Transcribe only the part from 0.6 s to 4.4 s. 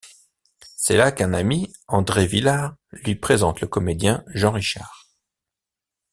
C’est là qu’un ami, André Vylar lui présente le comédien